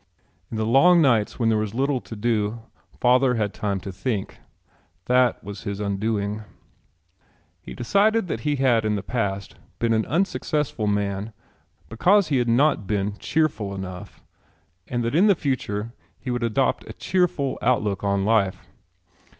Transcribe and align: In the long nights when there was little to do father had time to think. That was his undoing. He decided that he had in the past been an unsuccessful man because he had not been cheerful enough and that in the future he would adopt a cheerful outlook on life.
In 0.49 0.57
the 0.57 0.65
long 0.65 0.99
nights 0.99 1.37
when 1.37 1.49
there 1.49 1.59
was 1.59 1.75
little 1.75 2.01
to 2.01 2.15
do 2.15 2.63
father 2.99 3.35
had 3.35 3.53
time 3.53 3.79
to 3.81 3.91
think. 3.91 4.39
That 5.05 5.43
was 5.43 5.61
his 5.61 5.79
undoing. 5.79 6.41
He 7.61 7.75
decided 7.75 8.27
that 8.27 8.39
he 8.39 8.55
had 8.55 8.83
in 8.83 8.95
the 8.95 9.03
past 9.03 9.57
been 9.77 9.93
an 9.93 10.07
unsuccessful 10.07 10.87
man 10.87 11.33
because 11.87 12.29
he 12.29 12.37
had 12.37 12.49
not 12.49 12.87
been 12.87 13.17
cheerful 13.19 13.75
enough 13.75 14.23
and 14.87 15.03
that 15.03 15.13
in 15.13 15.27
the 15.27 15.35
future 15.35 15.93
he 16.19 16.31
would 16.31 16.41
adopt 16.41 16.83
a 16.89 16.93
cheerful 16.93 17.59
outlook 17.61 18.03
on 18.03 18.25
life. 18.25 18.63